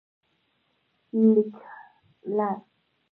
[1.33, 2.51] لیکلړ